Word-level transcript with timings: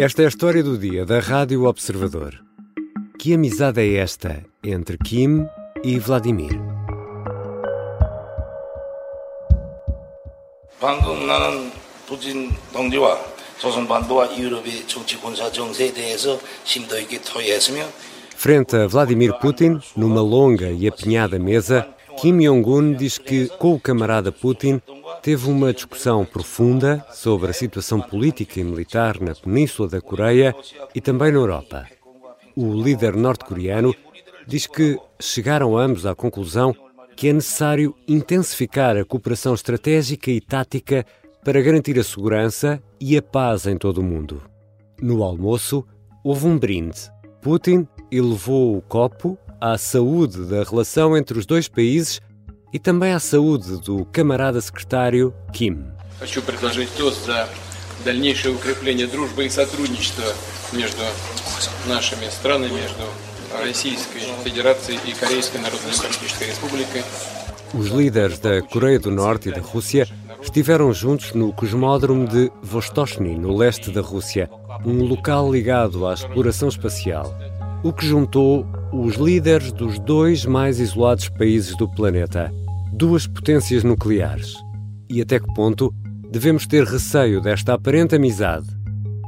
Esta 0.00 0.22
é 0.22 0.24
a 0.26 0.28
história 0.28 0.62
do 0.62 0.78
dia 0.78 1.04
da 1.04 1.20
Rádio 1.20 1.64
Observador. 1.64 2.34
Que 3.18 3.34
amizade 3.34 3.80
é 3.80 3.98
esta 3.98 4.44
entre 4.62 4.96
Kim 4.98 5.46
e 5.84 5.98
Vladimir? 5.98 6.60
방금 10.78 11.26
나는 11.26 11.72
부진 12.06 12.52
동지와 12.72 13.18
조선반도와 13.58 14.36
유럽의 14.38 14.86
정치 14.86 15.16
군사 15.16 15.50
정세에 15.50 15.92
대해서 15.92 16.38
심도 16.64 16.98
있게 16.98 17.20
토의했으며 17.22 17.84
Frente 18.36 18.76
a 18.76 18.86
Vladimir 18.86 19.32
Putin, 19.40 19.80
numa 19.96 20.20
longa 20.20 20.70
e 20.70 20.86
apinhada 20.86 21.38
mesa, 21.38 21.88
Kim 22.20 22.38
Jong-un 22.40 22.94
diz 22.94 23.16
que, 23.18 23.48
com 23.58 23.72
o 23.74 23.80
camarada 23.80 24.30
Putin, 24.30 24.80
teve 25.21 25.49
uma 25.49 25.71
discussão 25.71 26.25
profunda 26.25 27.05
sobre 27.11 27.51
a 27.51 27.53
situação 27.53 28.01
política 28.01 28.59
e 28.59 28.63
militar 28.63 29.19
na 29.21 29.35
Península 29.35 29.87
da 29.87 30.01
Coreia 30.01 30.55
e 30.95 30.99
também 30.99 31.31
na 31.31 31.37
Europa. 31.37 31.85
O 32.55 32.73
líder 32.73 33.15
norte-coreano 33.15 33.93
diz 34.47 34.65
que 34.65 34.97
chegaram 35.19 35.77
ambos 35.77 36.05
à 36.05 36.15
conclusão 36.15 36.75
que 37.15 37.27
é 37.27 37.33
necessário 37.33 37.95
intensificar 38.07 38.97
a 38.97 39.05
cooperação 39.05 39.53
estratégica 39.53 40.31
e 40.31 40.41
tática 40.41 41.05
para 41.43 41.61
garantir 41.61 41.99
a 41.99 42.03
segurança 42.03 42.81
e 42.99 43.15
a 43.15 43.21
paz 43.21 43.67
em 43.67 43.77
todo 43.77 43.99
o 43.99 44.03
mundo. 44.03 44.41
No 44.99 45.23
almoço, 45.23 45.85
houve 46.23 46.47
um 46.47 46.57
brinde. 46.57 47.11
Putin 47.41 47.87
elevou 48.11 48.77
o 48.77 48.81
copo 48.81 49.37
à 49.59 49.77
saúde 49.77 50.45
da 50.45 50.63
relação 50.63 51.15
entre 51.15 51.37
os 51.37 51.45
dois 51.45 51.67
países 51.67 52.19
e 52.72 52.78
também 52.78 53.12
à 53.12 53.20
saúde 53.20 53.80
do 53.80 54.04
camarada 54.06 54.60
secretário 54.60 55.34
Kim. 55.52 55.84
Хочу 56.18 56.42
предложить 56.42 56.90
тост 56.96 57.26
за 57.26 57.48
дальнейшее 58.04 58.54
укрепление 58.54 59.06
дружбы 59.06 59.46
и 59.46 59.50
сотрудничества 59.50 60.24
между 60.72 61.02
нашими 61.86 62.28
странами, 62.30 62.72
между 62.72 63.04
Российской 63.62 64.20
Федерацией 64.44 64.98
и 65.06 65.12
Корейской 65.12 65.58
Народно-Демократической 65.58 66.48
Республикой. 66.48 67.02
Os 67.74 67.88
líderes 67.88 68.38
da 68.38 68.62
Coreia 68.62 68.98
do 68.98 69.10
Norte 69.10 69.48
e 69.48 69.52
da 69.52 69.60
Rússia 69.60 70.06
estiveram 70.40 70.92
juntos 70.92 71.34
no 71.34 71.52
cosmódromo 71.52 72.26
de 72.26 72.50
Vostochny, 72.62 73.36
no 73.36 73.56
leste 73.56 73.90
da 73.90 74.00
Rússia, 74.00 74.48
um 74.84 75.04
local 75.04 75.52
ligado 75.52 76.06
à 76.06 76.14
exploração 76.14 76.68
espacial, 76.68 77.34
o 77.82 77.92
que 77.92 78.06
juntou 78.06 78.66
os 78.92 79.16
líderes 79.16 79.72
dos 79.72 79.98
dois 79.98 80.44
mais 80.44 80.78
isolados 80.78 81.28
países 81.28 81.76
do 81.76 81.88
planeta, 81.88 82.52
duas 82.91 83.25
potências 83.25 83.83
nucleares? 83.83 84.53
E 85.09 85.21
até 85.21 85.39
que 85.39 85.53
ponto 85.53 85.93
devemos 86.29 86.67
ter 86.67 86.83
receio 86.83 87.41
desta 87.41 87.73
aparente 87.73 88.15
amizade? 88.15 88.67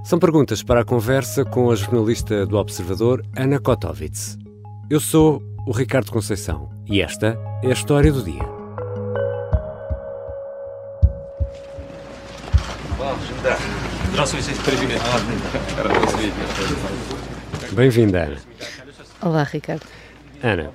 São 0.03 0.19
perguntas 0.19 0.61
para 0.61 0.81
a 0.81 0.85
conversa 0.85 1.45
com 1.45 1.71
a 1.71 1.75
jornalista 1.75 2.45
do 2.45 2.57
Observador, 2.57 3.25
Ana 3.35 3.59
Kotovits. 3.59 4.37
Eu 4.89 4.99
sou 4.99 5.41
o 5.65 5.71
Ricardo 5.71 6.11
Conceição 6.11 6.69
e 6.85 7.01
esta 7.01 7.37
é 7.63 7.67
a 7.67 7.73
história 7.73 8.11
do 8.11 8.21
dia. 8.21 8.43
Bem-vinda, 17.71 18.23
Ana. 18.23 18.37
Olá, 19.21 19.43
Ricardo. 19.43 19.83
Ana, 20.43 20.69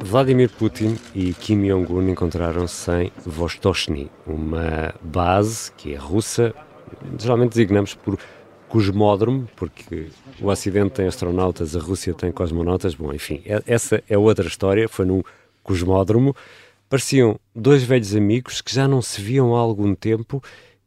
Vladimir 0.00 0.50
Putin 0.50 0.96
e 1.14 1.32
Kim 1.34 1.66
Jong-un 1.68 2.08
encontraram-se 2.08 2.90
em 2.90 3.12
Vostochny, 3.24 4.10
uma 4.26 4.94
base 5.02 5.70
que 5.72 5.94
é 5.94 5.96
russa, 5.96 6.54
geralmente 7.18 7.50
designamos 7.50 7.94
por 7.94 8.18
cosmódromo, 8.68 9.48
porque 9.54 10.08
o 10.40 10.48
Ocidente 10.48 10.94
tem 10.94 11.06
astronautas, 11.06 11.76
a 11.76 11.80
Rússia 11.80 12.14
tem 12.14 12.32
cosmonautas, 12.32 12.94
bom, 12.94 13.12
enfim, 13.12 13.42
é- 13.44 13.62
essa 13.66 14.02
é 14.08 14.16
outra 14.16 14.46
história, 14.46 14.88
foi 14.88 15.04
num 15.04 15.22
cosmódromo. 15.62 16.34
Pareciam 16.88 17.38
dois 17.54 17.82
velhos 17.82 18.14
amigos 18.14 18.60
que 18.60 18.74
já 18.74 18.88
não 18.88 19.00
se 19.00 19.20
viam 19.20 19.54
há 19.54 19.60
algum 19.60 19.94
tempo 19.94 20.42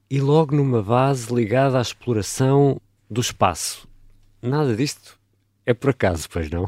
e 0.10 0.20
logo 0.20 0.56
numa 0.56 0.82
base 0.84 1.34
ligada 1.34 1.78
à 1.78 1.82
exploração 1.82 2.80
do 3.10 3.22
espaço. 3.22 3.88
Nada 4.42 4.76
disto 4.76 5.18
é 5.66 5.74
por 5.74 5.92
acaso, 5.92 6.28
pois 6.30 6.50
não? 6.50 6.66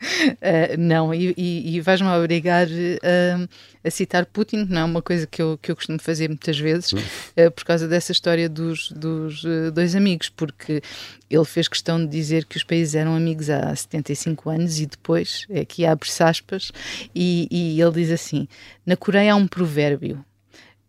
Uh, 0.00 0.76
não, 0.78 1.12
e, 1.12 1.34
e, 1.36 1.76
e 1.76 1.80
vais-me 1.80 2.08
obrigar 2.08 2.66
uh, 2.66 3.48
a 3.84 3.90
citar 3.90 4.24
Putin, 4.26 4.66
não 4.68 4.80
é 4.80 4.84
uma 4.84 5.02
coisa 5.02 5.26
que 5.26 5.42
eu, 5.42 5.58
que 5.60 5.70
eu 5.70 5.76
costumo 5.76 5.98
fazer 5.98 6.28
muitas 6.28 6.58
vezes, 6.58 6.92
uh, 6.92 7.50
por 7.54 7.64
causa 7.64 7.86
dessa 7.86 8.12
história 8.12 8.48
dos, 8.48 8.90
dos 8.92 9.44
uh, 9.44 9.70
dois 9.72 9.94
amigos, 9.94 10.28
porque 10.30 10.82
ele 11.28 11.44
fez 11.44 11.68
questão 11.68 11.98
de 11.98 12.10
dizer 12.10 12.46
que 12.46 12.56
os 12.56 12.64
países 12.64 12.94
eram 12.94 13.14
amigos 13.14 13.50
há 13.50 13.74
75 13.74 14.50
anos 14.50 14.80
e 14.80 14.86
depois, 14.86 15.46
aqui 15.60 15.84
abre-se 15.84 16.22
aspas, 16.22 16.72
e, 17.14 17.46
e 17.50 17.80
ele 17.80 17.92
diz 17.92 18.10
assim: 18.10 18.48
na 18.84 18.96
Coreia 18.96 19.34
há 19.34 19.36
um 19.36 19.46
provérbio. 19.46 20.24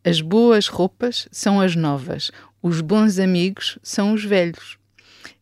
As 0.03 0.19
boas 0.19 0.67
roupas 0.67 1.27
são 1.31 1.61
as 1.61 1.75
novas, 1.75 2.31
os 2.61 2.81
bons 2.81 3.19
amigos 3.19 3.77
são 3.83 4.13
os 4.13 4.23
velhos. 4.23 4.77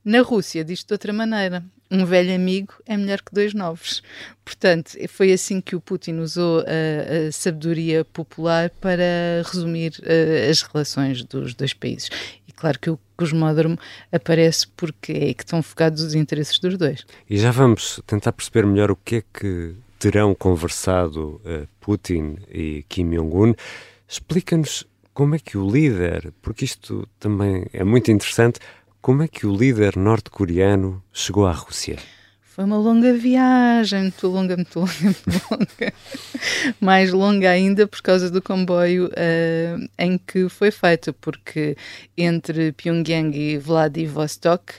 Na 0.03 0.21
Rússia, 0.21 0.65
diz 0.65 0.83
de 0.83 0.93
outra 0.93 1.13
maneira: 1.13 1.63
um 1.91 2.05
velho 2.05 2.33
amigo 2.33 2.73
é 2.85 2.95
melhor 2.95 3.21
que 3.21 3.33
dois 3.33 3.53
novos. 3.53 4.03
Portanto, 4.45 4.97
foi 5.07 5.31
assim 5.31 5.59
que 5.59 5.75
o 5.75 5.81
Putin 5.81 6.19
usou 6.19 6.59
a, 6.61 7.27
a 7.27 7.31
sabedoria 7.31 8.05
popular 8.05 8.69
para 8.81 9.03
resumir 9.45 9.93
as 10.49 10.61
relações 10.61 11.23
dos 11.23 11.53
dois 11.53 11.73
países. 11.73 12.09
E 12.47 12.51
claro 12.51 12.79
que 12.79 12.89
o 12.89 12.99
cosmódromo 13.17 13.77
aparece 14.11 14.67
porque 14.77 15.11
é 15.11 15.33
que 15.33 15.43
estão 15.43 15.61
focados 15.61 16.01
os 16.03 16.13
interesses 16.13 16.59
dos 16.59 16.77
dois. 16.77 17.05
E 17.29 17.37
já 17.37 17.51
vamos 17.51 18.01
tentar 18.05 18.31
perceber 18.31 18.65
melhor 18.65 18.91
o 18.91 18.95
que 18.95 19.17
é 19.17 19.23
que 19.33 19.75
terão 19.97 20.33
conversado 20.33 21.41
uh, 21.43 21.67
Putin 21.81 22.37
e 22.49 22.85
Kim 22.87 23.09
Jong-un. 23.09 23.53
Explica-nos 24.07 24.87
como 25.13 25.35
é 25.35 25.39
que 25.39 25.57
o 25.57 25.69
líder, 25.69 26.31
porque 26.41 26.63
isto 26.63 27.05
também 27.19 27.65
é 27.73 27.83
muito 27.83 28.09
interessante, 28.09 28.59
como 29.01 29.23
é 29.23 29.27
que 29.27 29.45
o 29.47 29.55
líder 29.55 29.95
norte-coreano 29.95 31.01
chegou 31.13 31.47
à 31.47 31.51
Rússia? 31.53 31.97
Foi 32.41 32.65
uma 32.65 32.77
longa 32.77 33.13
viagem, 33.13 34.01
muito 34.01 34.27
longa, 34.27 34.57
muito 34.57 34.77
longa, 34.77 34.91
muito 35.01 35.41
longa. 35.49 35.93
Mais 36.81 37.13
longa 37.13 37.49
ainda 37.49 37.87
por 37.87 38.01
causa 38.01 38.29
do 38.29 38.41
comboio 38.41 39.05
uh, 39.05 39.89
em 39.97 40.17
que 40.17 40.49
foi 40.49 40.69
feito, 40.69 41.13
porque 41.13 41.77
entre 42.17 42.73
Pyongyang 42.73 43.37
e 43.37 43.57
Vladivostok, 43.57 44.73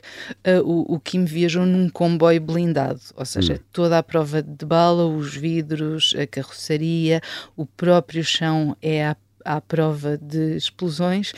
uh, 0.47 0.61
o, 0.63 0.97
o, 0.97 1.01
Kim 1.01 1.25
viajou 1.25 1.65
num 1.65 1.89
comboio 1.89 2.43
blindado, 2.43 3.01
ou 3.17 3.25
seja, 3.25 3.55
hum. 3.55 3.65
toda 3.73 3.97
a 3.97 4.03
prova 4.03 4.43
de 4.43 4.67
bala, 4.67 5.07
os 5.07 5.35
vidros, 5.35 6.15
a 6.21 6.27
carroçaria, 6.27 7.23
o 7.57 7.65
próprio 7.65 8.23
chão 8.23 8.77
é 8.83 9.07
à, 9.07 9.17
à 9.43 9.59
prova 9.59 10.19
de 10.19 10.55
explosões 10.55 11.33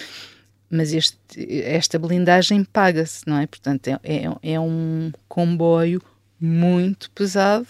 mas 0.72 0.94
este, 0.94 1.16
esta 1.64 1.98
blindagem 1.98 2.64
paga-se, 2.64 3.22
não 3.26 3.38
é? 3.38 3.46
Portanto, 3.46 3.88
é, 3.88 3.98
é, 4.02 4.52
é, 4.54 4.58
um 4.58 5.12
comboio 5.28 6.02
muito 6.40 7.10
pesado 7.12 7.68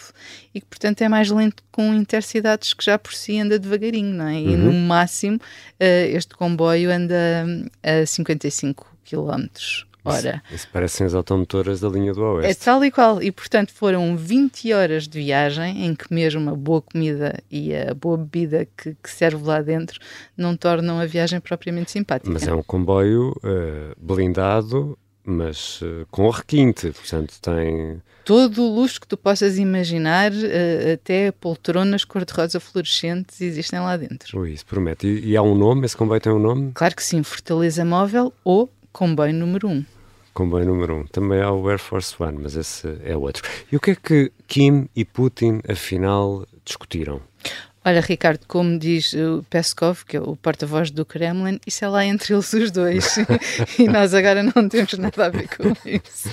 e 0.55 0.61
que, 0.61 0.67
portanto, 0.67 1.03
é 1.03 1.09
mais 1.09 1.29
lento 1.31 1.63
com 1.71 1.93
intercidades 1.93 2.73
que 2.73 2.85
já 2.85 2.97
por 2.97 3.13
si 3.13 3.39
anda 3.39 3.59
devagarinho, 3.59 4.15
não 4.15 4.29
é? 4.29 4.41
E 4.41 4.47
Uhum. 4.49 4.57
no 4.57 4.73
máximo, 4.73 5.37
uh, 5.37 6.17
este 6.17 6.35
comboio 6.35 6.91
anda 6.91 7.45
a 7.83 8.07
55 8.07 8.87
km 9.05 9.47
hora. 10.05 10.43
Isso, 10.47 10.55
isso 10.57 10.69
parecem 10.73 11.07
as 11.07 11.15
automotoras 11.15 11.81
da 11.81 11.89
linha 11.89 12.13
do 12.13 12.23
É 12.23 12.47
Oeste. 12.47 12.65
tal 12.65 12.85
e 12.85 12.91
qual. 12.91 13.23
E, 13.23 13.31
portanto, 13.31 13.73
foram 13.73 14.17
20 14.17 14.73
horas 14.73 15.07
de 15.07 15.19
viagem 15.21 15.87
em 15.87 15.95
que 15.95 16.13
mesmo 16.13 16.51
a 16.51 16.55
boa 16.55 16.83
comida 16.83 17.39
e 17.51 17.75
a 17.75 17.95
boa 17.95 18.17
bebida 18.17 18.67
que, 18.77 18.97
que 19.03 19.11
serve 19.11 19.45
lá 19.45 19.61
dentro 19.63 20.01
não 20.37 20.57
tornam 20.57 20.99
a 21.01 21.07
viagem 21.07 21.41
propriamente 21.41 21.91
simpática. 21.91 22.31
Mas 22.31 22.47
é 22.47 22.55
um 22.55 22.63
comboio 22.63 23.31
uh, 23.31 23.95
blindado, 23.97 24.99
mas 25.25 25.81
uh, 25.83 26.07
com 26.11 26.29
requinte, 26.31 26.91
portanto 26.91 27.35
tem... 27.41 28.01
Todo 28.25 28.63
o 28.63 28.75
luxo 28.75 29.01
que 29.01 29.07
tu 29.07 29.17
possas 29.17 29.59
imaginar, 29.59 30.31
uh, 30.33 30.93
até 30.95 31.33
poltronas 31.33 32.05
cor-de-rosa 32.05 32.61
fluorescentes 32.61 33.41
existem 33.41 33.81
lá 33.81 33.97
dentro. 33.97 34.41
Ui, 34.41 34.53
isso 34.53 34.67
promete. 34.67 35.07
E, 35.07 35.31
e 35.31 35.37
há 35.37 35.43
um 35.43 35.57
nome? 35.57 35.87
Esse 35.87 35.97
comboio 35.97 36.21
tem 36.21 36.33
um 36.33 36.39
nome? 36.39 36.73
Claro 36.75 36.95
que 36.95 37.05
sim, 37.05 37.23
Fortaleza 37.23 37.85
Móvel 37.85 38.33
ou 38.45 38.71
comboio 38.93 39.35
número 39.35 39.69
1. 39.69 39.71
Um. 39.71 39.85
Comboio 40.33 40.67
número 40.67 40.95
1. 40.95 40.99
Um. 40.99 41.07
Também 41.07 41.41
há 41.41 41.51
o 41.51 41.69
Air 41.69 41.79
Force 41.79 42.15
One, 42.21 42.39
mas 42.43 42.57
esse 42.57 42.99
é 43.05 43.17
outro. 43.17 43.43
E 43.71 43.77
o 43.77 43.81
que 43.81 43.93
é 43.93 43.95
que 43.95 44.33
Kim 44.47 44.89
e 44.97 45.05
Putin, 45.05 45.61
afinal, 45.69 46.47
discutiram? 46.65 47.21
Olha, 47.85 48.01
Ricardo, 48.01 48.47
como 48.47 48.79
diz 48.79 49.13
o 49.13 49.45
Peskov, 49.51 50.05
que 50.07 50.17
é 50.17 50.21
o 50.21 50.37
porta-voz 50.37 50.89
do 50.89 51.05
Kremlin, 51.05 51.59
isso 51.67 51.85
é 51.85 51.89
lá 51.89 52.05
entre 52.05 52.33
eles 52.33 52.53
os 52.53 52.71
dois. 52.71 53.17
e 53.77 53.89
nós 53.89 54.15
agora 54.15 54.41
não 54.41 54.69
temos 54.69 54.93
nada 54.93 55.27
a 55.27 55.29
ver 55.29 55.49
com 55.49 55.75
isso. 55.85 56.31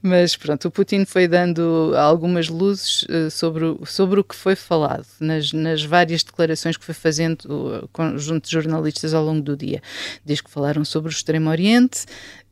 Mas 0.00 0.36
pronto, 0.36 0.68
o 0.68 0.70
Putin 0.70 1.04
foi 1.04 1.26
dando 1.26 1.92
algumas 1.96 2.48
luzes 2.48 3.02
uh, 3.04 3.28
sobre, 3.28 3.64
o, 3.64 3.84
sobre 3.84 4.20
o 4.20 4.24
que 4.24 4.36
foi 4.36 4.54
falado 4.54 5.04
nas, 5.18 5.52
nas 5.52 5.82
várias 5.82 6.22
declarações 6.22 6.76
que 6.76 6.84
foi 6.84 6.94
fazendo 6.94 7.88
junto 8.16 8.46
de 8.46 8.52
jornalistas 8.52 9.14
ao 9.14 9.24
longo 9.24 9.42
do 9.42 9.56
dia. 9.56 9.82
Diz 10.24 10.40
que 10.40 10.50
falaram 10.50 10.84
sobre 10.84 11.10
o 11.10 11.12
Extremo 11.12 11.50
Oriente, 11.50 12.04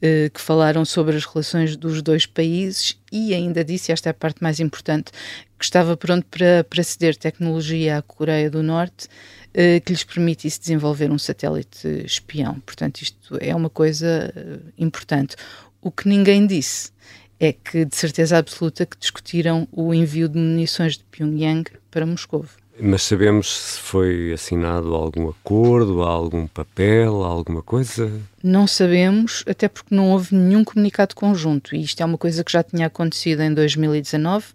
uh, 0.03 0.31
que 0.35 0.41
falaram 0.41 0.85
sobre 0.85 1.17
as 1.17 1.25
relações 1.25 1.77
dos 1.77 2.03
dois 2.03 2.27
países 2.27 2.99
e 3.13 3.35
ainda 3.35 3.65
disse, 3.65 3.93
esta 3.93 4.09
é 4.09 4.11
a 4.11 4.15
parte 4.15 4.43
mais 4.43 4.59
importante, 4.59 5.13
que 5.61 5.65
estava 5.67 5.95
pronto 5.95 6.25
para, 6.31 6.65
para 6.65 6.83
ceder 6.83 7.15
tecnologia 7.15 7.99
à 7.99 8.03
Coreia 8.03 8.51
do 8.51 8.63
Norte 8.63 9.09
uh, 9.51 9.79
que 9.85 9.93
lhes 9.93 10.03
permitisse 10.03 10.59
desenvolver 10.59 11.11
um 11.11 11.19
satélite 11.19 11.87
espião. 12.03 12.59
Portanto, 12.61 13.03
isto 13.03 13.37
é 13.39 13.55
uma 13.55 13.69
coisa 13.69 14.33
uh, 14.35 14.73
importante. 14.79 15.37
O 15.83 15.91
que 15.91 16.09
ninguém 16.09 16.47
disse 16.47 16.91
é 17.39 17.53
que, 17.53 17.85
de 17.85 17.95
certeza 17.95 18.39
absoluta, 18.39 18.87
que 18.87 18.97
discutiram 18.99 19.69
o 19.71 19.93
envio 19.93 20.31
de 20.31 20.39
munições 20.39 20.97
de 20.97 21.05
Pyongyang 21.05 21.71
para 21.91 22.07
Moscou. 22.07 22.47
Mas 22.83 23.03
sabemos 23.03 23.55
se 23.55 23.81
foi 23.81 24.33
assinado 24.33 24.95
algum 24.95 25.29
acordo, 25.29 26.03
algum 26.03 26.47
papel, 26.47 27.23
alguma 27.23 27.63
coisa? 27.63 28.11
Não 28.43 28.67
sabemos, 28.67 29.45
até 29.47 29.69
porque 29.69 29.95
não 29.95 30.11
houve 30.13 30.35
nenhum 30.35 30.65
comunicado 30.65 31.15
conjunto. 31.15 31.77
E 31.77 31.83
isto 31.83 32.01
é 32.01 32.07
uma 32.07 32.17
coisa 32.17 32.43
que 32.43 32.51
já 32.51 32.63
tinha 32.63 32.87
acontecido 32.87 33.43
em 33.43 33.53
2019 33.53 34.47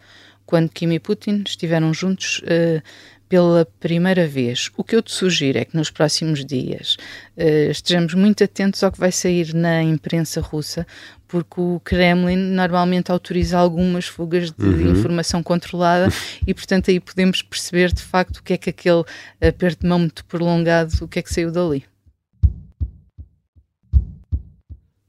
quando 0.46 0.70
Kim 0.70 0.92
e 0.92 1.00
Putin 1.00 1.44
estiveram 1.46 1.94
juntos 1.94 2.40
uh, 2.40 2.82
pela 3.28 3.66
primeira 3.80 4.28
vez. 4.28 4.70
O 4.78 4.84
que 4.84 4.96
eu 4.96 5.02
te 5.02 5.12
sugiro 5.12 5.58
é 5.58 5.66
que 5.66 5.76
nos 5.76 5.90
próximos 5.90 6.46
dias 6.46 6.98
uh, 7.38 7.72
estejamos 7.72 8.14
muito 8.14 8.44
atentos 8.44 8.84
ao 8.84 8.92
que 8.92 9.00
vai 9.00 9.12
sair 9.12 9.54
na 9.54 9.82
imprensa 9.82 10.40
russa, 10.40 10.86
porque 11.28 11.60
o 11.60 11.82
Kremlin 11.84 12.38
normalmente 12.38 13.12
autoriza 13.12 13.58
algumas 13.58 14.06
fugas 14.06 14.52
de 14.52 14.66
uhum. 14.66 14.92
informação 14.92 15.42
controlada 15.42 16.08
e, 16.46 16.54
portanto, 16.54 16.92
aí 16.92 17.00
podemos 17.00 17.42
perceber 17.42 17.92
de 17.92 18.02
facto 18.02 18.38
o 18.38 18.44
que 18.44 18.54
é 18.54 18.58
que 18.58 18.70
aquele 18.70 19.04
aperto 19.42 19.82
de 19.82 19.88
mão 19.88 20.00
muito 20.00 20.24
prolongado, 20.26 20.92
o 21.02 21.08
que 21.08 21.20
é 21.20 21.22
que 21.22 21.34
saiu 21.34 21.52
dali. 21.52 21.84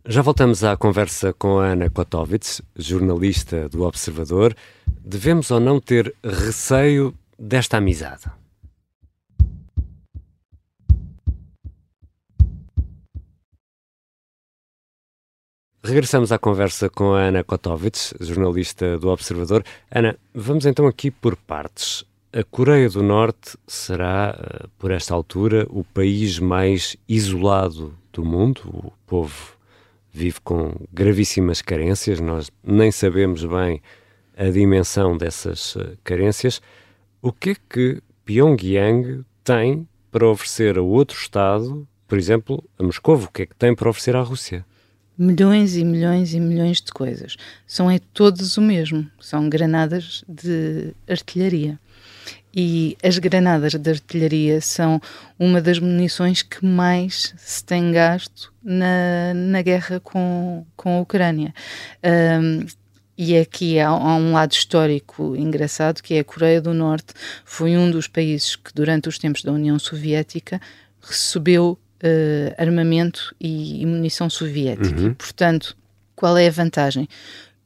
Já 0.09 0.23
voltamos 0.23 0.62
à 0.62 0.77
conversa 0.77 1.33
com 1.33 1.59
a 1.59 1.67
Ana 1.67 1.91
Kotovitz, 1.91 2.62
jornalista 2.77 3.69
do 3.69 3.83
Observador. 3.83 4.55
Devemos 5.08 5.53
ou 5.53 5.61
não 5.61 5.79
ter 5.79 6.12
receio 6.20 7.14
desta 7.38 7.76
amizade? 7.76 8.25
Regressamos 15.81 16.32
à 16.32 16.41
conversa 16.41 16.91
com 16.91 17.14
a 17.14 17.20
Ana 17.20 17.44
Kotovitz, 17.44 18.14
jornalista 18.20 18.99
do 18.99 19.08
Observador. 19.08 19.64
Ana, 19.88 20.19
vamos 20.35 20.67
então 20.67 20.88
aqui 20.88 21.12
por 21.12 21.37
partes. 21.37 22.05
A 22.32 22.43
Coreia 22.43 22.88
do 22.91 23.00
Norte 23.00 23.56
será, 23.64 24.37
eh, 24.37 24.67
por 24.76 24.91
esta 24.91 25.14
altura, 25.14 25.69
o 25.70 25.85
país 25.85 26.41
mais 26.41 26.97
isolado 27.09 27.97
do 28.12 28.25
mundo. 28.25 28.62
O 28.67 28.93
povo 29.06 29.56
vive 30.12 30.41
com 30.41 30.75
gravíssimas 30.93 31.62
carências, 31.62 32.19
nós 32.19 32.50
nem 32.64 32.91
sabemos 32.91 33.44
bem 33.44 33.81
a 34.37 34.50
dimensão 34.50 35.17
dessas 35.17 35.77
eh, 35.77 35.94
carências. 36.05 36.61
O 37.23 37.33
que 37.33 37.50
é 37.50 37.56
que 37.69 38.03
Pyongyang 38.25 39.25
tem 39.43 39.88
para 40.12 40.29
oferecer 40.29 40.77
a 40.77 40.83
outro 40.83 41.17
Estado, 41.17 41.88
por 42.06 42.19
exemplo, 42.19 42.62
a 42.79 42.83
Moscou? 42.83 43.17
O 43.17 43.29
que 43.29 43.43
é 43.43 43.47
que 43.47 43.56
tem 43.56 43.75
para 43.75 43.88
oferecer 43.88 44.15
à 44.15 44.21
Rússia? 44.21 44.65
Milhões 45.19 45.77
e 45.77 45.85
milhões 45.85 46.35
e 46.35 46.41
milhões 46.41 46.83
de 46.83 46.93
coisas. 46.93 47.37
São 47.67 47.91
é 47.91 47.99
todos 48.12 48.59
o 48.59 48.61
mesmo. 48.61 49.11
São 49.19 49.49
granadas 49.49 50.23
de 50.29 50.94
artilharia. 51.09 51.79
E 52.55 52.97
as 53.03 53.19
granadas 53.19 53.75
de 53.75 53.91
artilharia 53.91 54.61
são 54.61 55.00
uma 55.38 55.61
das 55.61 55.79
munições 55.79 56.43
que 56.43 56.65
mais 56.65 57.35
se 57.37 57.65
tem 57.65 57.93
gasto 57.93 58.53
na, 58.62 59.35
na 59.35 59.62
guerra 59.62 60.00
com, 60.00 60.65
com 60.75 60.99
a 60.99 61.00
Ucrânia. 61.00 61.55
Um, 62.03 62.67
e 63.16 63.36
aqui 63.36 63.78
há, 63.78 63.88
há, 63.88 64.16
um 64.16 64.32
lado 64.32 64.52
histórico 64.52 65.34
engraçado 65.36 66.02
que 66.02 66.14
é 66.14 66.20
a 66.20 66.24
Coreia 66.24 66.60
do 66.60 66.74
Norte 66.74 67.14
foi 67.44 67.76
um 67.76 67.90
dos 67.90 68.06
países 68.06 68.56
que 68.56 68.72
durante 68.74 69.08
os 69.08 69.18
tempos 69.18 69.42
da 69.42 69.52
União 69.52 69.78
Soviética 69.78 70.60
recebeu 71.00 71.78
uh, 72.02 72.54
armamento 72.58 73.34
e, 73.40 73.82
e, 73.82 73.86
munição 73.86 74.28
soviética. 74.28 75.00
Uhum. 75.00 75.14
Portanto, 75.14 75.76
qual 76.14 76.36
é 76.36 76.46
a 76.48 76.50
vantagem? 76.50 77.08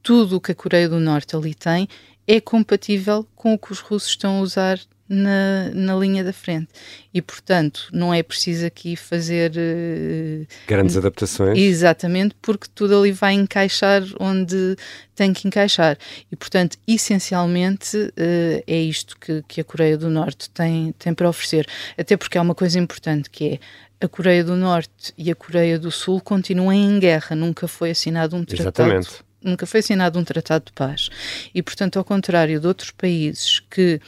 Tudo 0.03 0.37
o 0.37 0.41
que 0.41 0.53
a 0.53 0.55
Coreia 0.55 0.89
do 0.89 1.01
Norte 1.01 1.37
ali 1.37 1.55
tem 1.55 1.89
é 2.27 2.41
compatível 2.41 3.27
com 3.35 3.55
o 3.55 3.59
que 3.59 3.73
os 3.73 3.81
russos 3.81 4.11
estão 4.11 4.39
a 4.39 4.41
usar 4.41 4.79
na, 5.11 5.71
na 5.75 5.97
linha 5.97 6.23
da 6.23 6.33
frente. 6.33 6.69
E, 7.13 7.21
portanto, 7.21 7.89
não 7.93 8.15
é 8.15 8.23
preciso 8.23 8.65
aqui 8.65 8.95
fazer. 8.95 9.51
Uh, 9.51 10.47
Grandes 10.69 10.97
adaptações. 10.97 11.59
Exatamente, 11.59 12.37
porque 12.41 12.69
tudo 12.73 12.97
ali 12.97 13.11
vai 13.11 13.35
encaixar 13.35 14.05
onde 14.21 14.77
tem 15.17 15.33
que 15.33 15.49
encaixar. 15.49 15.99
E, 16.31 16.37
portanto, 16.37 16.79
essencialmente 16.87 17.97
uh, 17.97 18.63
é 18.65 18.79
isto 18.79 19.19
que, 19.19 19.43
que 19.49 19.61
a 19.61 19.65
Coreia 19.65 19.99
do 19.99 20.09
Norte 20.09 20.49
tem, 20.51 20.95
tem 20.97 21.13
para 21.13 21.29
oferecer. 21.29 21.67
Até 21.99 22.17
porque 22.17 22.39
há 22.39 22.43
uma 22.43 22.55
coisa 22.55 22.79
importante 22.79 23.29
que 23.29 23.55
é 24.01 24.05
a 24.05 24.09
Coreia 24.09 24.45
do 24.45 24.55
Norte 24.55 25.13
e 25.19 25.29
a 25.31 25.35
Coreia 25.35 25.77
do 25.77 25.91
Sul 25.91 26.21
continuam 26.21 26.73
em 26.73 27.01
guerra, 27.01 27.35
nunca 27.35 27.67
foi 27.67 27.91
assinado 27.91 28.37
um 28.37 28.45
tratado. 28.45 28.69
Exatamente 28.69 29.31
nunca 29.43 29.65
foi 29.67 29.81
assinado 29.81 30.19
um 30.19 30.25
tratado 30.25 30.67
de 30.67 30.73
paz. 30.73 31.09
E, 31.55 31.63
portanto, 31.63 31.99
ao 31.99 32.05
contrário 32.05 32.61
de 32.61 32.67
outros 32.67 32.91
países 32.91 33.59
que 33.59 33.99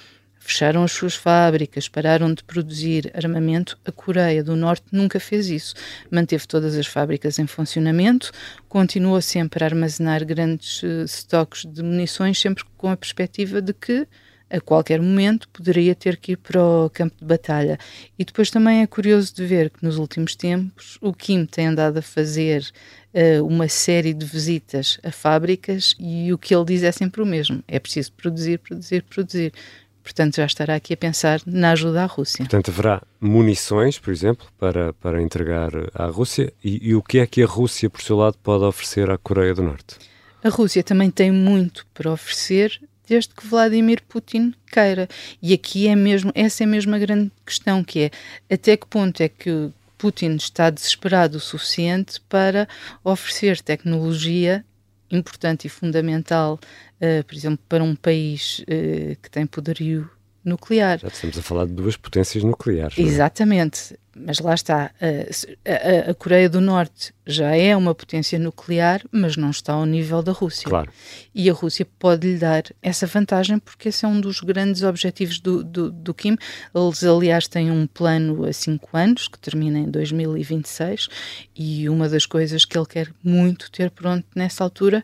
fecharam 0.43 0.83
as 0.83 0.93
suas 0.93 1.15
fábricas, 1.15 1.89
pararam 1.89 2.35
de 2.35 2.43
produzir 2.43 3.11
armamento, 3.15 3.79
a 3.85 3.93
Coreia 3.93 4.43
do 4.43 4.57
Norte 4.57 4.85
nunca 4.91 5.21
fez 5.21 5.49
isso. 5.49 5.75
Manteve 6.11 6.47
todas 6.47 6.77
as 6.77 6.87
fábricas 6.87 7.39
em 7.39 7.47
funcionamento, 7.47 8.33
continuou 8.69 9.21
sempre 9.23 9.63
a 9.63 9.69
armazenar 9.69 10.25
grandes 10.25 10.83
uh, 10.83 11.05
estoques 11.05 11.65
de 11.65 11.83
munições, 11.83 12.39
sempre 12.39 12.65
com 12.77 12.89
a 12.89 12.97
perspectiva 12.97 13.63
de 13.63 13.73
que 13.73 14.07
a 14.53 14.61
qualquer 14.61 15.01
momento 15.01 15.49
poderia 15.49 15.95
ter 15.95 16.19
que 16.19 16.33
ir 16.33 16.37
para 16.37 16.63
o 16.63 16.91
campo 16.91 17.17
de 17.19 17.25
batalha. 17.25 17.79
E 18.19 18.25
depois 18.25 18.51
também 18.51 18.83
é 18.83 18.87
curioso 18.87 19.35
de 19.35 19.47
ver 19.47 19.71
que 19.71 19.83
nos 19.83 19.97
últimos 19.97 20.37
tempos 20.37 20.99
o 21.01 21.15
Kim 21.15 21.47
tem 21.47 21.69
andado 21.69 21.97
a 21.97 22.03
fazer 22.03 22.63
uh, 23.15 23.47
uma 23.47 23.67
série 23.67 24.13
de 24.13 24.27
visitas 24.27 24.99
a 25.03 25.11
fábricas 25.11 25.95
e 25.99 26.31
o 26.33 26.37
que 26.37 26.55
ele 26.55 26.67
diz 26.67 26.83
é 26.83 26.93
sempre 26.93 27.23
o 27.23 27.27
mesmo: 27.27 27.65
é 27.67 27.79
preciso 27.79 28.13
produzir, 28.13 28.59
produzir, 28.59 29.03
produzir. 29.05 29.53
Portanto, 30.03 30.37
já 30.37 30.47
estará 30.47 30.75
aqui 30.75 30.95
a 30.95 30.97
pensar 30.97 31.41
na 31.47 31.73
ajuda 31.73 32.03
à 32.03 32.07
Rússia. 32.07 32.39
Portanto, 32.39 32.71
haverá 32.71 33.03
munições, 33.21 33.99
por 33.99 34.13
exemplo, 34.13 34.47
para, 34.59 34.93
para 34.95 35.23
entregar 35.23 35.71
à 35.95 36.07
Rússia. 36.07 36.53
E, 36.63 36.89
e 36.89 36.95
o 36.95 37.03
que 37.03 37.19
é 37.19 37.27
que 37.27 37.43
a 37.43 37.47
Rússia, 37.47 37.89
por 37.89 38.03
seu 38.03 38.17
lado, 38.17 38.37
pode 38.43 38.65
oferecer 38.65 39.11
à 39.11 39.17
Coreia 39.17 39.55
do 39.55 39.63
Norte? 39.63 39.97
A 40.43 40.49
Rússia 40.49 40.83
também 40.83 41.11
tem 41.11 41.31
muito 41.31 41.87
para 41.95 42.11
oferecer, 42.11 42.81
desde 43.09 43.33
que 43.33 43.47
Vladimir 43.47 44.03
Putin 44.09 44.53
queira. 44.71 45.09
E 45.41 45.55
aqui 45.55 45.87
é 45.87 45.95
mesmo, 45.95 46.33
essa 46.35 46.65
é 46.65 46.67
mesmo 46.67 46.95
a 46.95 46.99
grande 46.99 47.31
questão, 47.47 47.85
que 47.85 48.01
é 48.01 48.55
até 48.55 48.77
que 48.77 48.87
ponto 48.87 49.21
é 49.21 49.29
que 49.29 49.71
Putin 49.97 50.35
está 50.35 50.69
desesperado 50.69 51.37
o 51.37 51.41
suficiente 51.41 52.21
para 52.29 52.67
oferecer 53.05 53.61
tecnologia 53.61 54.65
importante 55.13 55.67
e 55.67 55.71
fundamental, 55.71 56.59
uh, 57.01 57.25
por 57.25 57.35
exemplo, 57.35 57.65
para 57.69 57.85
um 57.85 57.95
país 57.95 58.61
uh, 58.61 59.17
que 59.21 59.31
tem 59.31 59.47
poderio 59.47 60.11
nuclear. 60.45 60.99
Já 60.99 61.09
estamos 61.09 61.39
a 61.39 61.43
falar 61.43 61.67
de 61.67 61.73
duas 61.73 61.97
potências 61.97 62.43
nucleares. 62.43 62.99
É? 62.99 63.03
Exatamente, 63.03 63.99
mas 64.15 64.39
lá 64.39 64.55
está. 64.55 64.91
A, 65.01 66.09
a, 66.09 66.11
a, 66.11 66.15
Coreia 66.15 66.49
do 66.49 66.61
Norte 66.61 67.15
já 67.27 67.57
é 67.57 67.77
uma 67.77 67.95
potência 67.95 68.39
nuclear, 68.39 69.03
mas 69.11 69.37
não 69.37 69.51
está 69.51 69.73
ao 69.73 69.87
nível 69.87 70.23
da 70.23 70.33
Rússia. 70.33 70.69
Claro. 70.69 70.91
E 71.35 71.49
a 71.49 71.53
Rússia 71.53 71.87
pode 71.99 72.33
lhe 72.33 72.39
dar 72.39 72.65
essa 72.83 73.07
vantagem, 73.07 73.59
porque 73.59 73.89
esse 73.89 74.05
é 74.05 74.09
um 74.09 74.21
dos 74.21 74.41
grandes 74.41 74.83
objetivos 74.83 75.39
do, 75.39 75.63
do, 75.63 75.91
do 75.91 76.15
Kim. 76.15 76.37
Eles, 76.75 77.05
aliás, 77.05 77.49
têm 77.49 77.71
um 77.71 77.87
plano 77.87 78.45
a 78.45 78.53
cinco 78.53 78.97
anos, 78.97 79.29
que 79.29 79.39
termina 79.39 79.79
em 79.79 79.91
2026, 79.91 81.09
e 81.57 81.89
uma 81.89 82.09
das 82.09 82.27
coisas 82.27 82.65
que 82.65 82.77
ele 82.77 82.87
quer 82.87 83.11
muito 83.23 83.71
ter 83.71 83.91
pronto 83.91 84.27
nessa 84.35 84.65
altura 84.65 85.03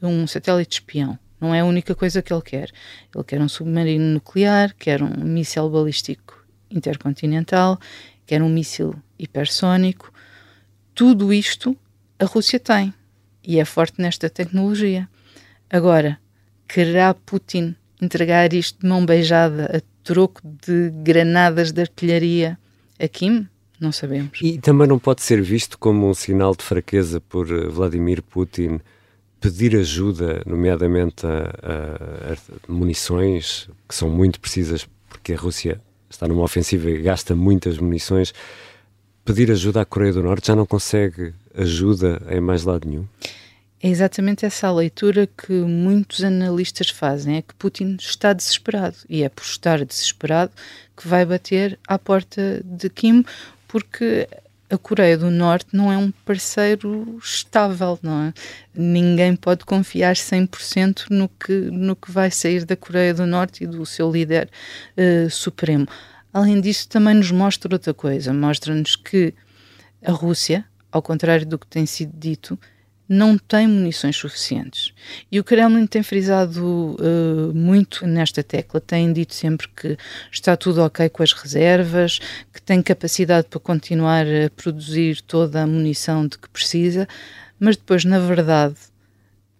é 0.00 0.06
um 0.06 0.26
satélite 0.26 0.76
espião 0.80 1.18
não 1.40 1.54
é 1.54 1.60
a 1.60 1.64
única 1.64 1.94
coisa 1.94 2.22
que 2.22 2.32
ele 2.32 2.42
quer. 2.42 2.70
Ele 3.14 3.24
quer 3.24 3.40
um 3.40 3.48
submarino 3.48 4.04
nuclear, 4.04 4.74
quer 4.78 5.02
um 5.02 5.24
míssil 5.24 5.68
balístico 5.70 6.44
intercontinental, 6.70 7.78
quer 8.26 8.42
um 8.42 8.48
míssil 8.48 8.94
hipersónico. 9.18 10.12
Tudo 10.94 11.32
isto 11.32 11.76
a 12.18 12.24
Rússia 12.24 12.58
tem 12.58 12.92
e 13.44 13.58
é 13.58 13.64
forte 13.64 14.00
nesta 14.00 14.28
tecnologia. 14.28 15.08
Agora, 15.70 16.18
quererá 16.66 17.14
Putin 17.14 17.74
entregar 18.00 18.52
isto 18.52 18.80
de 18.80 18.88
mão 18.88 19.04
beijada 19.06 19.78
a 19.78 19.80
troco 20.02 20.40
de 20.44 20.90
granadas 20.90 21.72
de 21.72 21.80
artilharia 21.80 22.58
a 22.98 23.08
Kim? 23.08 23.46
Não 23.80 23.92
sabemos. 23.92 24.40
E 24.42 24.58
também 24.58 24.88
não 24.88 24.98
pode 24.98 25.22
ser 25.22 25.40
visto 25.40 25.78
como 25.78 26.08
um 26.08 26.14
sinal 26.14 26.54
de 26.54 26.64
fraqueza 26.64 27.20
por 27.20 27.48
eh, 27.50 27.68
Vladimir 27.68 28.22
Putin 28.22 28.80
pedir 29.40 29.76
ajuda, 29.76 30.42
nomeadamente 30.46 31.26
a, 31.26 31.30
a, 31.30 32.32
a 32.32 32.72
munições 32.72 33.68
que 33.88 33.94
são 33.94 34.08
muito 34.08 34.40
precisas, 34.40 34.88
porque 35.08 35.32
a 35.32 35.36
Rússia 35.36 35.80
está 36.10 36.26
numa 36.26 36.42
ofensiva 36.42 36.90
e 36.90 37.02
gasta 37.02 37.34
muitas 37.34 37.78
munições. 37.78 38.32
Pedir 39.24 39.50
ajuda 39.50 39.82
à 39.82 39.84
Coreia 39.84 40.12
do 40.12 40.22
Norte 40.22 40.48
já 40.48 40.56
não 40.56 40.66
consegue 40.66 41.34
ajuda 41.54 42.20
em 42.30 42.40
mais 42.40 42.64
lado 42.64 42.88
nenhum? 42.88 43.06
É 43.80 43.88
exatamente 43.88 44.44
essa 44.44 44.66
a 44.66 44.72
leitura 44.72 45.28
que 45.28 45.52
muitos 45.52 46.24
analistas 46.24 46.90
fazem, 46.90 47.36
é 47.36 47.42
que 47.42 47.54
Putin 47.54 47.96
está 48.00 48.32
desesperado 48.32 48.96
e 49.08 49.22
é 49.22 49.28
por 49.28 49.44
estar 49.44 49.84
desesperado 49.84 50.50
que 50.96 51.06
vai 51.06 51.24
bater 51.24 51.78
à 51.86 51.96
porta 51.96 52.60
de 52.64 52.90
Kim, 52.90 53.24
porque 53.68 54.26
a 54.70 54.76
Coreia 54.76 55.16
do 55.16 55.30
Norte 55.30 55.68
não 55.72 55.90
é 55.90 55.96
um 55.96 56.10
parceiro 56.10 57.18
estável, 57.22 57.98
não 58.02 58.24
é? 58.24 58.32
Ninguém 58.74 59.34
pode 59.34 59.64
confiar 59.64 60.14
100% 60.14 61.06
no 61.10 61.28
que, 61.28 61.52
no 61.52 61.96
que 61.96 62.10
vai 62.10 62.30
sair 62.30 62.64
da 62.64 62.76
Coreia 62.76 63.14
do 63.14 63.26
Norte 63.26 63.64
e 63.64 63.66
do 63.66 63.84
seu 63.86 64.10
líder 64.10 64.50
uh, 64.96 65.30
supremo. 65.30 65.86
Além 66.32 66.60
disso, 66.60 66.88
também 66.88 67.14
nos 67.14 67.30
mostra 67.30 67.74
outra 67.74 67.94
coisa, 67.94 68.32
mostra-nos 68.32 68.94
que 68.94 69.32
a 70.04 70.12
Rússia, 70.12 70.64
ao 70.92 71.00
contrário 71.00 71.46
do 71.46 71.58
que 71.58 71.66
tem 71.66 71.86
sido 71.86 72.12
dito, 72.16 72.58
não 73.08 73.38
tem 73.38 73.66
munições 73.66 74.16
suficientes. 74.16 74.92
E 75.32 75.40
o 75.40 75.44
Kremlin 75.44 75.86
tem 75.86 76.02
frisado 76.02 76.96
uh, 77.00 77.54
muito 77.54 78.06
nesta 78.06 78.42
tecla, 78.42 78.80
tem 78.80 79.12
dito 79.12 79.34
sempre 79.34 79.66
que 79.68 79.96
está 80.30 80.56
tudo 80.56 80.82
ok 80.82 81.08
com 81.08 81.22
as 81.22 81.32
reservas, 81.32 82.18
que 82.52 82.60
tem 82.60 82.82
capacidade 82.82 83.46
para 83.48 83.58
continuar 83.58 84.26
a 84.26 84.50
produzir 84.54 85.22
toda 85.22 85.62
a 85.62 85.66
munição 85.66 86.26
de 86.26 86.36
que 86.36 86.48
precisa, 86.50 87.08
mas 87.58 87.76
depois, 87.76 88.04
na 88.04 88.18
verdade, 88.18 88.76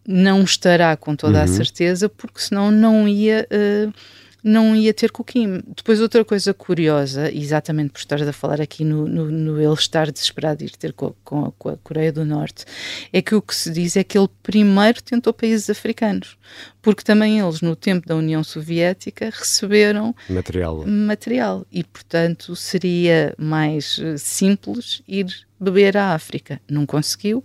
não 0.06 0.42
estará 0.42 0.94
com 0.96 1.16
toda 1.16 1.38
uhum. 1.38 1.44
a 1.44 1.48
certeza, 1.48 2.08
porque 2.08 2.40
senão 2.40 2.70
não 2.70 3.08
ia. 3.08 3.46
Uh, 3.50 3.92
não 4.42 4.74
ia 4.74 4.94
ter 4.94 5.10
com 5.10 5.22
o 5.22 5.24
Kim. 5.24 5.60
Depois, 5.76 6.00
outra 6.00 6.24
coisa 6.24 6.54
curiosa, 6.54 7.32
exatamente 7.32 7.90
por 7.90 7.98
estar 7.98 8.22
a 8.22 8.32
falar 8.32 8.60
aqui 8.60 8.84
no, 8.84 9.06
no, 9.06 9.30
no 9.30 9.60
ele 9.60 9.74
estar 9.74 10.10
desesperado 10.10 10.58
de 10.58 10.66
ir 10.66 10.76
ter 10.76 10.92
com, 10.92 11.14
com, 11.24 11.46
a, 11.46 11.52
com, 11.52 11.68
a, 11.70 11.76
Coreia 11.76 12.12
do 12.12 12.24
Norte, 12.24 12.64
é 13.12 13.20
que 13.20 13.34
o 13.34 13.42
que 13.42 13.54
se 13.54 13.70
diz 13.70 13.96
é 13.96 14.04
que 14.04 14.18
ele 14.18 14.28
primeiro 14.42 15.02
tentou 15.02 15.32
países 15.32 15.68
africanos, 15.68 16.36
porque 16.80 17.02
também 17.02 17.40
eles, 17.40 17.60
no 17.60 17.74
tempo 17.74 18.06
da 18.06 18.16
União 18.16 18.42
Soviética, 18.44 19.30
receberam 19.30 20.14
material. 20.28 20.86
material 20.86 21.66
e, 21.72 21.82
portanto, 21.82 22.54
seria 22.54 23.34
mais 23.36 23.98
eh, 23.98 24.16
simples 24.16 25.02
ir 25.06 25.26
beber 25.58 25.96
à 25.96 26.14
África. 26.14 26.60
Não 26.68 26.86
conseguiu 26.86 27.42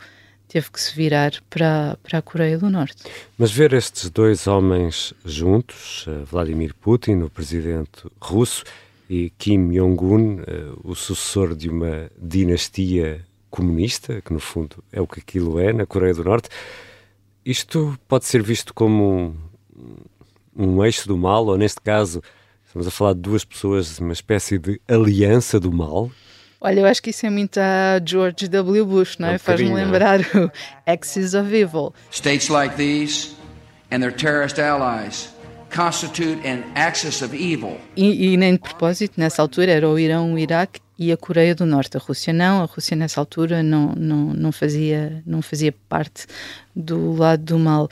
teve 0.54 0.70
que 0.70 0.80
se 0.80 0.96
virar 0.96 1.32
para, 1.50 1.98
para 2.04 2.20
a 2.20 2.22
Coreia 2.22 2.60
do 2.60 2.70
Norte. 2.70 3.06
Mas 3.40 3.52
ver 3.52 3.74
estes 3.74 4.08
dois 4.12 4.46
homens 4.46 5.12
juntos, 5.26 6.06
eh, 6.08 6.24
Vladimir 6.30 6.76
Putin, 6.76 7.24
o 7.24 7.30
presidente 7.30 8.04
russo, 8.22 8.64
e 9.10 9.32
Kim 9.32 9.72
Jong-un, 9.72 10.44
eh, 10.46 10.72
o 10.84 10.94
sucessor 10.94 11.56
de 11.56 11.70
uma 11.70 12.08
dinastia 12.16 13.26
comunista, 13.50 14.22
que 14.22 14.32
no 14.32 14.40
fundo 14.40 14.84
é 14.92 15.02
o 15.02 15.08
que 15.08 15.22
aquilo 15.22 15.60
é 15.60 15.74
na 15.74 15.88
Coreia 15.88 16.14
do 16.14 16.24
Norte, 16.24 16.50
isto 17.44 17.98
pode 18.08 18.26
ser 18.26 18.44
visto 18.44 18.76
como 18.76 19.36
um, 20.56 20.76
um 20.76 20.86
eixo 20.86 21.08
do 21.08 21.18
mal, 21.18 21.48
ou 21.48 21.58
neste 21.58 21.82
caso, 21.82 22.22
estamos 22.64 22.86
a 22.86 22.92
falar 22.92 23.14
de 23.14 23.22
duas 23.22 23.44
pessoas, 23.44 23.98
uma 23.98 24.14
espécie 24.14 24.60
de 24.60 24.80
aliança 24.88 25.60
do 25.60 25.72
mal, 25.72 26.12
Olha, 26.66 26.80
eu 26.80 26.86
acho 26.86 27.04
que 27.04 27.10
isso 27.10 27.26
é 27.26 27.30
muito 27.30 27.60
a 27.60 28.00
George 28.04 28.48
W. 28.48 28.86
Bush, 28.86 29.18
não 29.18 29.28
é? 29.28 29.36
um 29.36 29.40
Faz-me 29.40 29.70
é? 29.70 29.74
lembrar 29.74 30.22
o 30.22 30.50
Axis 30.86 31.34
of 31.34 31.54
Evil. 31.54 31.94
States 32.10 32.48
like 32.48 32.78
these 32.78 33.36
and 33.92 34.00
their 34.00 34.14
terrorist 34.14 34.58
allies 34.58 35.34
constitute 35.70 36.40
an 36.48 36.64
axis 36.76 37.22
of 37.22 37.36
evil. 37.36 37.78
E, 37.98 38.34
e 38.34 38.38
nem 38.38 38.54
de 38.54 38.60
propósito, 38.60 39.20
nessa 39.20 39.42
altura 39.42 39.72
era 39.74 39.90
o 39.90 40.00
Irão, 40.00 40.34
o 40.34 40.40
Iraque 40.40 40.80
e 40.98 41.12
a 41.12 41.18
Coreia 41.18 41.54
do 41.54 41.66
Norte. 41.66 41.98
A 41.98 42.00
Rússia 42.00 42.32
não, 42.32 42.62
a 42.62 42.66
Rússia 42.66 42.96
nessa 42.96 43.20
altura 43.20 43.62
não, 43.62 43.94
não, 43.98 44.34
não, 44.34 44.52
fazia, 44.54 45.22
não 45.26 45.42
fazia 45.42 45.74
parte 45.90 46.28
do 46.74 47.12
lado 47.14 47.44
do 47.44 47.60
mal. 47.60 47.90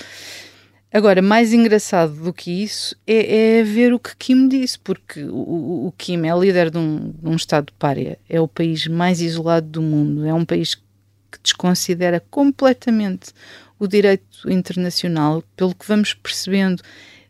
Agora, 0.94 1.22
mais 1.22 1.54
engraçado 1.54 2.14
do 2.16 2.34
que 2.34 2.52
isso 2.52 2.94
é, 3.08 3.60
é 3.60 3.64
ver 3.64 3.94
o 3.94 4.00
que 4.00 4.14
Kim 4.18 4.50
disse, 4.50 4.78
porque 4.78 5.24
o, 5.24 5.88
o 5.88 5.94
Kim 5.98 6.28
é 6.28 6.38
líder 6.38 6.70
de 6.70 6.78
um, 6.78 7.12
de 7.12 7.30
um 7.30 7.36
Estado 7.36 7.72
párea, 7.80 8.20
é 8.28 8.42
o 8.42 8.48
país 8.48 8.88
mais 8.88 9.22
isolado 9.22 9.68
do 9.68 9.82
mundo, 9.82 10.26
é 10.26 10.34
um 10.34 10.44
país 10.44 10.76
que 10.76 11.40
desconsidera 11.42 12.22
completamente 12.30 13.32
o 13.80 13.88
direito 13.88 14.52
internacional, 14.52 15.42
pelo 15.56 15.74
que 15.74 15.88
vamos 15.88 16.14
percebendo, 16.14 16.84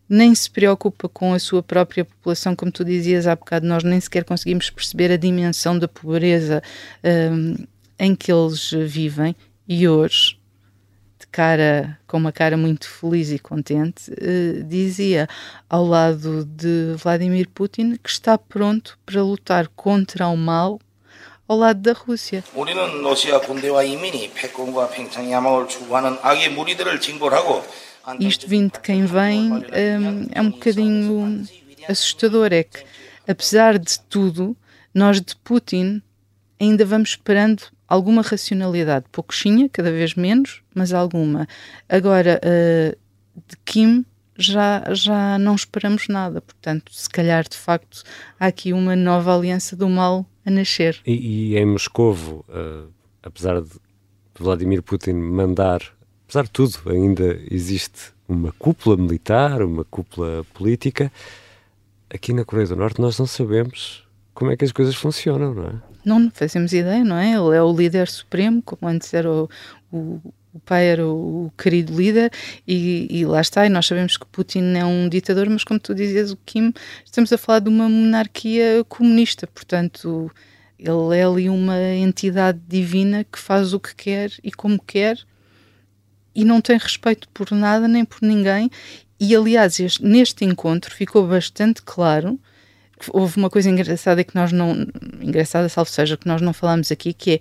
nem 0.09 0.33
se 0.33 0.49
preocupa 0.49 1.07
com 1.07 1.31
a 1.31 1.39
sua 1.39 1.61
própria 1.61 2.03
população, 2.03 2.55
como 2.55 2.71
tu 2.71 2.83
dizias 2.83 3.27
há 3.27 3.35
bocado, 3.35 3.67
nós 3.67 3.83
nem 3.83 3.99
sequer 3.99 4.23
conseguimos 4.23 4.71
perceber 4.71 5.11
a 5.11 5.17
dimensão 5.17 5.77
da 5.77 5.87
pobreza 5.87 6.63
um, 7.31 7.55
em 7.99 8.15
que 8.15 8.31
eles 8.31 8.71
vivem, 8.71 9.35
e 9.67 9.87
hoje 9.87 10.40
cara, 11.31 11.97
com 12.07 12.17
uma 12.17 12.31
cara 12.31 12.57
muito 12.57 12.89
feliz 12.89 13.31
e 13.31 13.39
contente, 13.39 14.11
uh, 14.11 14.63
dizia 14.63 15.27
ao 15.69 15.85
lado 15.85 16.45
de 16.45 16.93
Vladimir 16.97 17.47
Putin 17.49 17.95
que 17.95 18.09
está 18.09 18.37
pronto 18.37 18.97
para 19.05 19.23
lutar 19.23 19.67
contra 19.69 20.27
o 20.27 20.35
mal 20.35 20.79
ao 21.47 21.57
lado 21.57 21.81
da 21.81 21.93
Rússia. 21.93 22.43
Isto 28.19 28.47
vindo 28.47 28.71
de 28.71 28.79
quem 28.79 29.05
vem 29.05 29.51
um, 29.51 30.27
é 30.31 30.41
um 30.41 30.49
bocadinho 30.49 31.45
assustador, 31.87 32.51
é 32.51 32.63
que 32.63 32.83
apesar 33.27 33.77
de 33.77 33.99
tudo, 34.01 34.55
nós 34.93 35.21
de 35.21 35.35
Putin 35.35 36.01
ainda 36.61 36.85
vamos 36.85 37.09
esperando 37.09 37.63
alguma 37.87 38.21
racionalidade, 38.21 39.05
pouquinha, 39.11 39.67
cada 39.67 39.91
vez 39.91 40.13
menos, 40.13 40.61
mas 40.73 40.93
alguma. 40.93 41.47
Agora, 41.89 42.39
uh, 42.43 42.95
de 43.47 43.57
Kim 43.65 44.05
já, 44.37 44.83
já 44.93 45.39
não 45.39 45.55
esperamos 45.55 46.07
nada, 46.07 46.39
portanto, 46.39 46.93
se 46.93 47.09
calhar 47.09 47.43
de 47.47 47.57
facto 47.57 48.03
há 48.39 48.45
aqui 48.45 48.71
uma 48.73 48.95
nova 48.95 49.35
aliança 49.35 49.75
do 49.75 49.89
mal 49.89 50.25
a 50.45 50.51
nascer. 50.51 50.99
E, 51.05 51.53
e 51.53 51.57
em 51.57 51.65
Moscovo, 51.65 52.45
uh, 52.47 52.87
apesar 53.23 53.59
de 53.59 53.69
Vladimir 54.37 54.83
Putin 54.83 55.13
mandar, 55.13 55.81
apesar 56.25 56.43
de 56.43 56.51
tudo, 56.51 56.79
ainda 56.87 57.39
existe 57.49 58.13
uma 58.27 58.51
cúpula 58.53 58.95
militar, 58.95 59.61
uma 59.63 59.83
cúpula 59.83 60.45
política. 60.53 61.11
Aqui 62.09 62.33
na 62.33 62.45
Coreia 62.45 62.67
do 62.67 62.75
Norte 62.75 63.01
nós 63.01 63.17
não 63.17 63.25
sabemos 63.25 64.07
como 64.33 64.51
é 64.51 64.57
que 64.57 64.63
as 64.63 64.71
coisas 64.71 64.95
funcionam, 64.95 65.53
não 65.53 65.67
é? 65.67 65.90
Não 66.05 66.31
fazemos 66.31 66.73
ideia, 66.73 67.03
não 67.03 67.17
é? 67.17 67.31
Ele 67.31 67.55
é 67.55 67.61
o 67.61 67.75
líder 67.75 68.07
supremo, 68.07 68.61
como 68.61 68.89
antes 68.89 69.13
era 69.13 69.29
o, 69.31 69.49
o, 69.91 70.21
o 70.53 70.59
pai 70.65 70.87
era 70.87 71.07
o, 71.07 71.51
querido 71.57 71.95
líder, 71.95 72.31
e, 72.67 73.07
e, 73.09 73.25
lá 73.25 73.41
está. 73.41 73.65
E 73.65 73.69
nós 73.69 73.85
sabemos 73.85 74.17
que 74.17 74.25
Putin 74.25 74.75
é 74.75 74.85
um 74.85 75.07
ditador, 75.09 75.49
mas 75.49 75.63
como 75.63 75.79
tu 75.79 75.93
dizias, 75.95 76.31
o 76.31 76.37
Kim, 76.45 76.73
estamos 77.05 77.31
a 77.31 77.37
falar 77.37 77.59
de 77.59 77.69
uma 77.69 77.87
monarquia 77.87 78.83
comunista, 78.87 79.47
portanto, 79.47 80.31
ele 80.77 81.17
é 81.17 81.23
ali 81.23 81.49
uma 81.49 81.79
entidade 81.79 82.59
divina 82.67 83.23
que 83.23 83.37
faz 83.37 83.73
o 83.73 83.79
que 83.79 83.95
quer 83.95 84.31
e 84.43 84.51
como 84.51 84.81
quer 84.81 85.17
e 86.33 86.43
não 86.43 86.61
tem 86.61 86.77
respeito 86.77 87.27
por 87.29 87.51
nada 87.51 87.87
nem 87.87 88.03
por 88.03 88.21
ninguém. 88.21 88.69
E 89.19 89.35
aliás, 89.35 89.79
este, 89.79 90.03
neste 90.03 90.43
encontro 90.43 90.93
ficou 90.93 91.27
bastante 91.27 91.81
claro 91.83 92.39
houve 93.11 93.37
uma 93.37 93.49
coisa 93.49 93.69
engraçada 93.69 94.23
que 94.23 94.35
nós 94.35 94.51
não. 94.51 94.85
engraçada, 95.21 95.67
salvo 95.69 95.89
seja, 95.89 96.17
que 96.17 96.27
nós 96.27 96.41
não 96.41 96.53
falamos 96.53 96.91
aqui, 96.91 97.13
que 97.13 97.31
é 97.31 97.39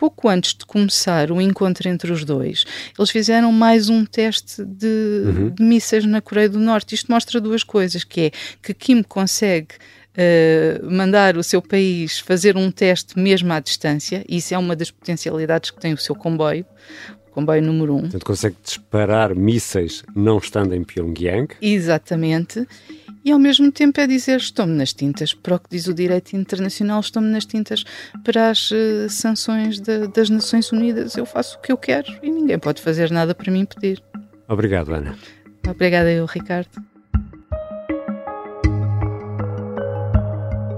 pouco 0.00 0.30
antes 0.30 0.54
de 0.54 0.64
começar 0.64 1.30
o 1.30 1.42
encontro 1.42 1.86
entre 1.86 2.10
os 2.10 2.24
dois, 2.24 2.64
eles 2.98 3.10
fizeram 3.10 3.52
mais 3.52 3.90
um 3.90 4.06
teste 4.06 4.64
de, 4.64 5.22
uhum. 5.26 5.50
de 5.50 5.62
mísseis 5.62 6.06
na 6.06 6.22
Coreia 6.22 6.48
do 6.48 6.58
Norte. 6.58 6.94
Isto 6.94 7.12
mostra 7.12 7.38
duas 7.38 7.62
coisas, 7.62 8.02
que 8.02 8.20
é 8.22 8.30
que 8.62 8.72
Kim 8.72 9.02
consegue 9.02 9.74
uh, 10.14 10.90
mandar 10.90 11.36
o 11.36 11.42
seu 11.42 11.60
país 11.60 12.18
fazer 12.18 12.56
um 12.56 12.70
teste 12.70 13.18
mesmo 13.18 13.52
à 13.52 13.60
distância, 13.60 14.24
isso 14.26 14.54
é 14.54 14.58
uma 14.58 14.74
das 14.74 14.90
potencialidades 14.90 15.70
que 15.70 15.78
tem 15.78 15.92
o 15.92 15.98
seu 15.98 16.14
comboio, 16.14 16.64
comboio 17.30 17.62
número 17.62 17.94
1. 17.94 17.96
Um. 17.96 18.00
Portanto, 18.00 18.24
consegue 18.24 18.56
disparar 18.64 19.34
mísseis 19.34 20.02
não 20.14 20.38
estando 20.38 20.74
em 20.74 20.82
Pyongyang. 20.82 21.54
Exatamente 21.60 22.66
e 23.24 23.30
ao 23.32 23.38
mesmo 23.38 23.70
tempo 23.70 24.00
é 24.00 24.06
dizer 24.06 24.38
estou-me 24.38 24.72
nas 24.72 24.92
tintas 24.92 25.34
para 25.34 25.56
o 25.56 25.58
que 25.58 25.68
diz 25.70 25.86
o 25.86 25.94
direito 25.94 26.34
internacional, 26.34 27.00
estou-me 27.00 27.28
nas 27.28 27.44
tintas 27.44 27.84
para 28.24 28.50
as 28.50 28.70
uh, 28.70 29.08
sanções 29.08 29.80
de, 29.80 30.06
das 30.08 30.30
Nações 30.30 30.72
Unidas. 30.72 31.16
Eu 31.16 31.26
faço 31.26 31.58
o 31.58 31.60
que 31.60 31.70
eu 31.72 31.76
quero 31.76 32.10
e 32.22 32.30
ninguém 32.30 32.58
pode 32.58 32.80
fazer 32.80 33.10
nada 33.10 33.34
para 33.34 33.52
me 33.52 33.58
impedir. 33.60 34.02
Obrigado, 34.48 34.92
Ana. 34.92 35.16
Obrigada 35.68 36.10
eu, 36.10 36.26
Ricardo. 36.26 36.70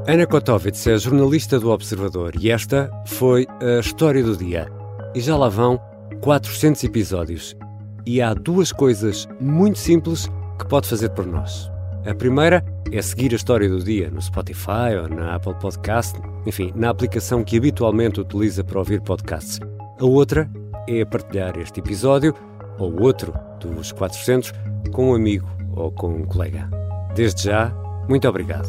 Ana 0.07 0.27
Kotovitz 0.27 0.85
é 0.89 0.99
jornalista 0.99 1.61
do 1.61 1.71
Observador 1.71 2.35
e 2.39 2.51
esta 2.51 2.91
foi 3.07 3.47
a 3.61 3.79
história 3.79 4.23
do 4.23 4.37
dia. 4.37 4.67
E 5.15 5.21
já 5.21 5.37
lá 5.37 5.49
vão 5.49 5.81
400 6.21 6.83
episódios. 6.85 7.57
E 8.05 8.21
há 8.21 8.35
duas 8.35 8.73
coisas 8.73 9.29
muito 9.41 9.79
simples 9.79 10.29
que 10.59 10.67
pode 10.67 10.89
fazer 10.89 11.11
por 11.11 11.25
nós. 11.25 11.72
A 12.05 12.15
primeira 12.15 12.65
é 12.91 13.01
seguir 13.01 13.33
a 13.33 13.37
história 13.37 13.69
do 13.69 13.83
dia 13.83 14.11
no 14.11 14.21
Spotify 14.21 14.97
ou 15.01 15.09
na 15.09 15.37
Apple 15.37 15.55
Podcast, 15.55 16.19
enfim, 16.45 16.73
na 16.75 16.91
aplicação 16.91 17.45
que 17.45 17.57
habitualmente 17.57 18.21
utiliza 18.21 18.65
para 18.65 18.81
ouvir 18.81 19.01
podcasts. 19.01 19.61
A 20.01 20.05
outra 20.05 20.51
é 20.89 21.05
partilhar 21.05 21.57
este 21.59 21.79
episódio 21.79 22.35
ou 22.79 23.01
outro 23.01 23.33
dos 23.61 23.93
400 23.93 24.53
com 24.93 25.11
um 25.11 25.15
amigo 25.15 25.49
ou 25.77 25.93
com 25.93 26.09
um 26.09 26.25
colega. 26.25 26.69
Desde 27.15 27.45
já, 27.45 27.73
muito 28.09 28.29
obrigado. 28.29 28.69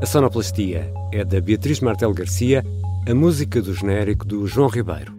A 0.00 0.06
sonoplastia 0.06 0.90
é 1.12 1.24
da 1.24 1.38
Beatriz 1.38 1.80
Martel 1.80 2.14
Garcia, 2.14 2.64
a 3.06 3.14
música 3.14 3.60
do 3.60 3.74
genérico 3.74 4.24
do 4.24 4.46
João 4.46 4.68
Ribeiro. 4.68 5.12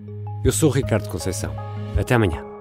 Eu 0.43 0.51
sou 0.51 0.71
Ricardo 0.71 1.07
Conceição. 1.09 1.53
Até 1.95 2.15
amanhã. 2.15 2.52